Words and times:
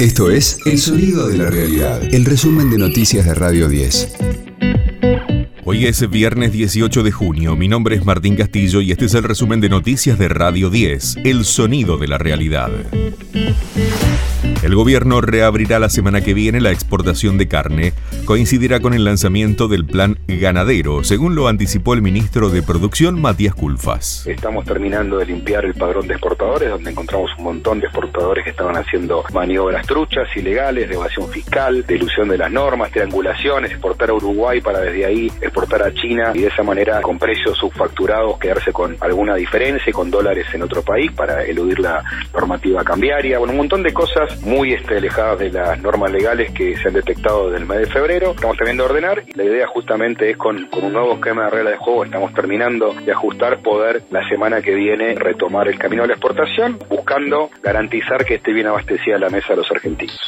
Esto 0.00 0.30
es 0.30 0.56
El 0.64 0.78
Sonido 0.78 1.28
de 1.28 1.36
la 1.36 1.50
Realidad, 1.50 2.02
el 2.02 2.24
resumen 2.24 2.70
de 2.70 2.78
noticias 2.78 3.26
de 3.26 3.34
Radio 3.34 3.68
10. 3.68 4.16
Hoy 5.66 5.84
es 5.84 6.08
viernes 6.08 6.52
18 6.52 7.02
de 7.02 7.12
junio, 7.12 7.54
mi 7.54 7.68
nombre 7.68 7.96
es 7.96 8.04
Martín 8.06 8.34
Castillo 8.34 8.80
y 8.80 8.92
este 8.92 9.04
es 9.04 9.12
el 9.12 9.24
resumen 9.24 9.60
de 9.60 9.68
noticias 9.68 10.18
de 10.18 10.30
Radio 10.30 10.70
10, 10.70 11.18
El 11.22 11.44
Sonido 11.44 11.98
de 11.98 12.08
la 12.08 12.16
Realidad. 12.16 12.70
El 14.62 14.74
gobierno 14.74 15.22
reabrirá 15.22 15.78
la 15.78 15.88
semana 15.88 16.20
que 16.20 16.34
viene 16.34 16.60
la 16.60 16.70
exportación 16.70 17.38
de 17.38 17.48
carne. 17.48 17.94
Coincidirá 18.26 18.80
con 18.80 18.92
el 18.92 19.04
lanzamiento 19.04 19.68
del 19.68 19.86
plan 19.86 20.18
ganadero, 20.28 21.02
según 21.02 21.34
lo 21.34 21.48
anticipó 21.48 21.94
el 21.94 22.02
ministro 22.02 22.50
de 22.50 22.62
Producción, 22.62 23.18
Matías 23.22 23.54
Culfas. 23.54 24.26
Estamos 24.26 24.66
terminando 24.66 25.16
de 25.16 25.24
limpiar 25.24 25.64
el 25.64 25.72
padrón 25.72 26.06
de 26.06 26.12
exportadores, 26.12 26.68
donde 26.68 26.90
encontramos 26.90 27.30
un 27.38 27.44
montón 27.44 27.80
de 27.80 27.86
exportadores 27.86 28.44
que 28.44 28.50
estaban 28.50 28.76
haciendo 28.76 29.24
maniobras 29.32 29.86
truchas, 29.86 30.28
ilegales, 30.36 30.90
de 30.90 30.94
evasión 30.94 31.30
fiscal, 31.30 31.86
de 31.86 31.94
ilusión 31.94 32.28
de 32.28 32.36
las 32.36 32.52
normas, 32.52 32.90
triangulaciones, 32.90 33.70
exportar 33.70 34.10
a 34.10 34.14
Uruguay 34.14 34.60
para 34.60 34.80
desde 34.80 35.06
ahí 35.06 35.32
exportar 35.40 35.82
a 35.84 35.94
China 35.94 36.32
y 36.34 36.40
de 36.40 36.48
esa 36.48 36.62
manera 36.62 37.00
con 37.00 37.18
precios 37.18 37.56
subfacturados 37.56 38.38
quedarse 38.38 38.72
con 38.72 38.94
alguna 39.00 39.36
diferencia 39.36 39.88
y 39.88 39.92
con 39.92 40.10
dólares 40.10 40.46
en 40.52 40.62
otro 40.62 40.82
país 40.82 41.10
para 41.12 41.44
eludir 41.44 41.80
la 41.80 42.04
normativa 42.34 42.84
cambiaria. 42.84 43.38
Bueno, 43.38 43.52
un 43.52 43.58
montón 43.58 43.82
de 43.82 43.94
cosas 43.94 44.38
muy 44.50 44.74
este, 44.74 44.96
alejadas 44.96 45.38
de 45.38 45.50
las 45.52 45.80
normas 45.80 46.10
legales 46.10 46.50
que 46.50 46.76
se 46.76 46.88
han 46.88 46.94
detectado 46.94 47.46
desde 47.46 47.62
el 47.62 47.68
mes 47.68 47.78
de 47.78 47.86
febrero. 47.86 48.32
Estamos 48.32 48.56
terminando 48.56 48.82
de 48.82 48.90
ordenar 48.90 49.22
y 49.24 49.32
la 49.34 49.44
idea 49.44 49.66
justamente 49.68 50.28
es 50.28 50.36
con, 50.36 50.66
con 50.66 50.84
un 50.84 50.92
nuevo 50.92 51.14
esquema 51.14 51.44
de 51.44 51.50
regla 51.50 51.70
de 51.70 51.76
juego, 51.76 52.04
estamos 52.04 52.34
terminando 52.34 52.92
de 52.92 53.12
ajustar, 53.12 53.62
poder 53.62 54.02
la 54.10 54.28
semana 54.28 54.60
que 54.60 54.74
viene 54.74 55.14
retomar 55.14 55.68
el 55.68 55.78
camino 55.78 56.02
de 56.02 56.08
la 56.08 56.14
exportación, 56.14 56.80
buscando 56.88 57.48
garantizar 57.62 58.24
que 58.24 58.34
esté 58.34 58.52
bien 58.52 58.66
abastecida 58.66 59.18
la 59.18 59.28
mesa 59.28 59.50
de 59.50 59.56
los 59.56 59.70
argentinos. 59.70 60.20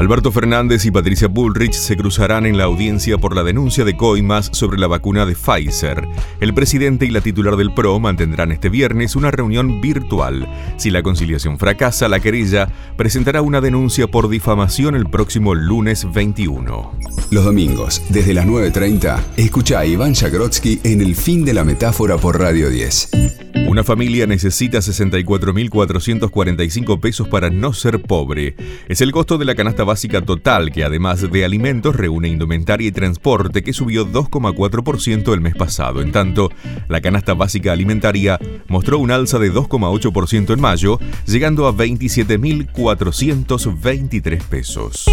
Alberto 0.00 0.32
Fernández 0.32 0.86
y 0.86 0.90
Patricia 0.90 1.28
Bullrich 1.28 1.74
se 1.74 1.94
cruzarán 1.94 2.46
en 2.46 2.56
la 2.56 2.64
audiencia 2.64 3.18
por 3.18 3.36
la 3.36 3.42
denuncia 3.42 3.84
de 3.84 3.98
Coimas 3.98 4.48
sobre 4.50 4.78
la 4.78 4.86
vacuna 4.86 5.26
de 5.26 5.34
Pfizer. 5.34 6.08
El 6.40 6.54
presidente 6.54 7.04
y 7.04 7.10
la 7.10 7.20
titular 7.20 7.54
del 7.58 7.74
PRO 7.74 8.00
mantendrán 8.00 8.50
este 8.50 8.70
viernes 8.70 9.14
una 9.14 9.30
reunión 9.30 9.82
virtual. 9.82 10.48
Si 10.78 10.88
la 10.88 11.02
conciliación 11.02 11.58
fracasa, 11.58 12.08
la 12.08 12.18
querella 12.18 12.66
presentará 12.96 13.42
una 13.42 13.60
denuncia 13.60 14.06
por 14.06 14.30
difamación 14.30 14.94
el 14.94 15.04
próximo 15.04 15.54
lunes 15.54 16.10
21. 16.10 16.92
Los 17.30 17.44
domingos, 17.44 18.02
desde 18.08 18.32
las 18.32 18.46
9.30, 18.46 19.20
escucha 19.36 19.80
a 19.80 19.84
Iván 19.84 20.14
Jagrotsky 20.14 20.80
en 20.82 21.02
El 21.02 21.14
fin 21.14 21.44
de 21.44 21.52
la 21.52 21.62
metáfora 21.62 22.16
por 22.16 22.40
Radio 22.40 22.70
10. 22.70 23.39
Una 23.70 23.84
familia 23.84 24.26
necesita 24.26 24.78
64.445 24.78 26.98
pesos 26.98 27.28
para 27.28 27.50
no 27.50 27.72
ser 27.72 28.02
pobre. 28.02 28.56
Es 28.88 29.00
el 29.00 29.12
costo 29.12 29.38
de 29.38 29.44
la 29.44 29.54
canasta 29.54 29.84
básica 29.84 30.22
total 30.22 30.72
que 30.72 30.82
además 30.82 31.30
de 31.30 31.44
alimentos 31.44 31.94
reúne 31.94 32.26
indumentaria 32.26 32.88
y 32.88 32.90
transporte 32.90 33.62
que 33.62 33.72
subió 33.72 34.08
2,4% 34.08 35.32
el 35.32 35.40
mes 35.40 35.54
pasado. 35.54 36.02
En 36.02 36.10
tanto, 36.10 36.50
la 36.88 37.00
canasta 37.00 37.34
básica 37.34 37.70
alimentaria 37.70 38.40
mostró 38.66 38.98
un 38.98 39.12
alza 39.12 39.38
de 39.38 39.52
2,8% 39.52 40.52
en 40.52 40.60
mayo, 40.60 40.98
llegando 41.26 41.68
a 41.68 41.72
27.423 41.72 44.42
pesos. 44.48 45.06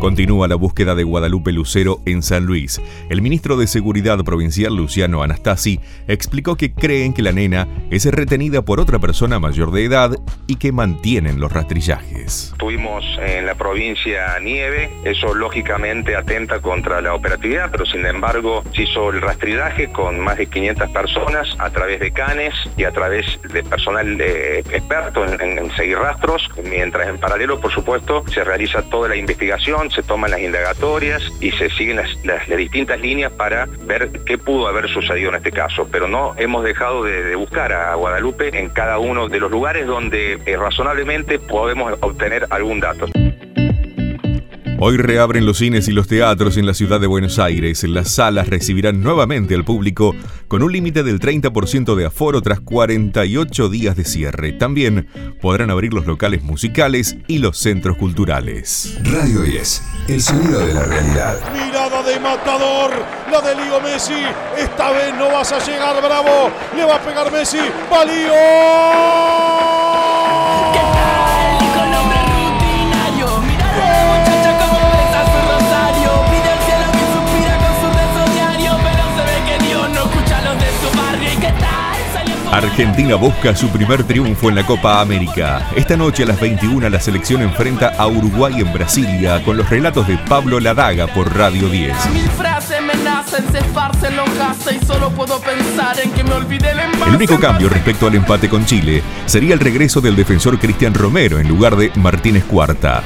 Continúa 0.00 0.48
la 0.48 0.54
búsqueda 0.54 0.94
de 0.94 1.04
Guadalupe 1.04 1.52
Lucero 1.52 2.00
en 2.06 2.22
San 2.22 2.46
Luis. 2.46 2.80
El 3.10 3.20
ministro 3.20 3.58
de 3.58 3.66
Seguridad 3.66 4.16
Provincial, 4.24 4.74
Luciano 4.74 5.22
Anastasi, 5.22 5.78
explicó 6.08 6.56
que 6.56 6.72
creen 6.72 7.12
que 7.12 7.20
la 7.20 7.32
nena 7.32 7.68
es 7.90 8.06
retenida 8.06 8.62
por 8.62 8.80
otra 8.80 8.98
persona 8.98 9.38
mayor 9.38 9.72
de 9.72 9.84
edad 9.84 10.12
y 10.46 10.56
que 10.56 10.72
mantienen 10.72 11.38
los 11.38 11.52
rastrillajes. 11.52 12.54
Tuvimos 12.56 13.04
en 13.20 13.44
la 13.44 13.54
provincia 13.56 14.38
nieve, 14.40 14.90
eso 15.04 15.34
lógicamente 15.34 16.16
atenta 16.16 16.60
contra 16.60 17.02
la 17.02 17.12
operatividad, 17.12 17.70
pero 17.70 17.84
sin 17.84 18.06
embargo 18.06 18.64
se 18.74 18.84
hizo 18.84 19.10
el 19.10 19.20
rastrillaje 19.20 19.92
con 19.92 20.18
más 20.18 20.38
de 20.38 20.46
500 20.46 20.88
personas 20.92 21.54
a 21.58 21.68
través 21.68 22.00
de 22.00 22.10
canes 22.10 22.54
y 22.78 22.84
a 22.84 22.90
través 22.90 23.26
de 23.52 23.62
personal 23.62 24.18
eh, 24.18 24.60
experto 24.60 25.26
en 25.26 25.70
seguir 25.72 25.98
rastros, 25.98 26.48
mientras 26.64 27.06
en 27.06 27.18
paralelo, 27.18 27.60
por 27.60 27.70
supuesto, 27.70 28.24
se 28.28 28.42
realiza 28.44 28.80
toda 28.88 29.10
la 29.10 29.16
investigación 29.16 29.89
se 29.90 30.02
toman 30.02 30.30
las 30.30 30.40
indagatorias 30.40 31.22
y 31.40 31.50
se 31.52 31.70
siguen 31.70 31.96
las, 31.96 32.48
distintas 32.48 33.00
líneas 33.00 33.32
para 33.32 33.66
ver 33.84 34.10
qué 34.26 34.38
pudo 34.38 34.68
haber 34.68 34.88
sucedido 34.88 35.30
en 35.30 35.36
este 35.36 35.52
caso. 35.52 35.88
Pero 35.90 36.08
no 36.08 36.34
hemos 36.36 36.64
dejado 36.64 37.04
de, 37.04 37.34
buscar 37.36 37.72
a 37.72 37.94
Guadalupe 37.94 38.58
en 38.58 38.68
cada 38.70 38.98
uno 38.98 39.28
de 39.28 39.40
los 39.40 39.50
lugares 39.50 39.86
donde 39.86 40.38
eh, 40.44 40.56
razonablemente 40.56 41.38
podemos 41.38 41.92
obtener 42.00 42.46
algún 42.50 42.80
dato. 42.80 43.06
Hoy 44.82 44.96
reabren 44.96 45.44
los 45.44 45.58
cines 45.58 45.88
y 45.88 45.92
los 45.92 46.08
teatros 46.08 46.56
en 46.56 46.64
la 46.64 46.72
ciudad 46.72 47.00
de 47.00 47.06
Buenos 47.06 47.38
Aires. 47.38 47.82
Las 47.84 48.12
salas 48.12 48.48
recibirán 48.48 49.02
nuevamente 49.02 49.54
al 49.54 49.62
público 49.62 50.14
con 50.48 50.62
un 50.62 50.72
límite 50.72 51.02
del 51.02 51.20
30% 51.20 51.94
de 51.94 52.06
aforo 52.06 52.40
tras 52.40 52.60
48 52.60 53.68
días 53.68 53.94
de 53.94 54.06
cierre. 54.06 54.52
También 54.52 55.06
podrán 55.42 55.68
abrir 55.68 55.92
los 55.92 56.06
locales 56.06 56.42
musicales 56.42 57.18
y 57.26 57.40
los 57.40 57.58
centros 57.58 57.98
culturales. 57.98 58.96
Radio 59.04 59.42
10, 59.42 59.82
el 60.08 60.22
sonido 60.22 60.60
de 60.60 60.72
la 60.72 60.84
realidad. 60.84 61.38
Mirada 61.52 62.02
de 62.02 62.18
matador, 62.18 62.90
la 63.30 63.42
de 63.42 63.56
Lío 63.56 63.82
Messi. 63.82 64.22
Esta 64.56 64.92
vez 64.92 65.14
no 65.18 65.26
vas 65.26 65.52
a 65.52 65.58
llegar, 65.58 66.02
bravo. 66.02 66.50
Le 66.74 66.86
va 66.86 66.96
a 66.96 67.02
pegar 67.02 67.30
Messi. 67.30 67.58
¡Valío! 67.90 69.49
Argentina 82.52 83.14
busca 83.14 83.54
su 83.54 83.68
primer 83.68 84.02
triunfo 84.02 84.48
en 84.48 84.56
la 84.56 84.66
Copa 84.66 85.00
América. 85.00 85.68
Esta 85.76 85.96
noche 85.96 86.24
a 86.24 86.26
las 86.26 86.40
21 86.40 86.88
la 86.88 87.00
selección 87.00 87.42
enfrenta 87.42 87.94
a 87.96 88.08
Uruguay 88.08 88.54
en 88.58 88.72
Brasilia 88.72 89.42
con 89.44 89.56
los 89.56 89.70
relatos 89.70 90.08
de 90.08 90.18
Pablo 90.18 90.58
Ladaga 90.58 91.06
por 91.06 91.32
Radio 91.36 91.68
10. 91.68 91.96
El 97.06 97.14
único 97.14 97.38
cambio 97.38 97.68
respecto 97.68 98.08
al 98.08 98.16
empate 98.16 98.48
con 98.48 98.66
Chile 98.66 99.02
sería 99.26 99.54
el 99.54 99.60
regreso 99.60 100.00
del 100.00 100.16
defensor 100.16 100.58
Cristian 100.58 100.94
Romero 100.94 101.38
en 101.38 101.48
lugar 101.48 101.76
de 101.76 101.92
Martínez 101.94 102.44
Cuarta. 102.44 103.02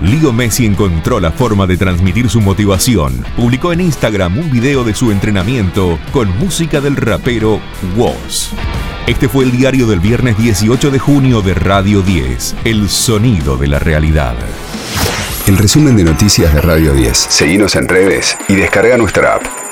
Lío 0.00 0.32
Messi 0.32 0.66
encontró 0.66 1.20
la 1.20 1.32
forma 1.32 1.66
de 1.66 1.76
transmitir 1.76 2.28
su 2.28 2.40
motivación. 2.40 3.24
Publicó 3.36 3.72
en 3.72 3.82
Instagram 3.82 4.38
un 4.38 4.50
video 4.50 4.84
de 4.84 4.94
su 4.94 5.10
entrenamiento 5.10 5.98
con 6.12 6.36
música 6.38 6.80
del 6.80 6.96
rapero 6.96 7.60
Woz. 7.96 8.52
Este 9.06 9.28
fue 9.28 9.44
el 9.44 9.52
diario 9.52 9.86
del 9.86 10.00
viernes 10.00 10.36
18 10.36 10.90
de 10.90 10.98
junio 10.98 11.40
de 11.40 11.54
Radio 11.54 12.02
10, 12.02 12.56
El 12.64 12.88
Sonido 12.88 13.56
de 13.56 13.68
la 13.68 13.78
Realidad. 13.78 14.34
El 15.46 15.56
resumen 15.56 15.96
de 15.96 16.02
noticias 16.02 16.52
de 16.52 16.60
Radio 16.60 16.92
10. 16.92 17.16
Seguimos 17.16 17.76
en 17.76 17.86
redes 17.86 18.36
y 18.48 18.56
descarga 18.56 18.96
nuestra 18.96 19.36
app. 19.36 19.65